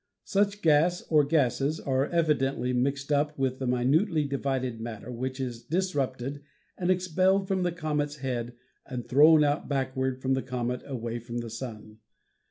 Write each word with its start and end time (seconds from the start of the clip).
Such 0.25 0.63
gas 0.63 1.03
or 1.11 1.23
gases 1.23 1.79
are 1.79 2.07
evidently 2.07 2.73
mixed 2.73 3.11
up 3.11 3.37
with 3.37 3.61
minutely 3.61 4.25
divided 4.25 4.81
matter 4.81 5.11
which 5.11 5.39
is 5.39 5.61
disrupted 5.61 6.41
and 6.75 6.89
expelled 6.89 7.47
from 7.47 7.61
the 7.61 7.71
comet's 7.71 8.15
head 8.15 8.53
and 8.83 9.07
thrown 9.07 9.43
out 9.43 9.69
backward 9.69 10.19
from 10.19 10.33
the 10.33 10.41
comet 10.41 10.81
away 10.87 11.19
from 11.19 11.37
the 11.37 11.51
Sun. 11.51 11.99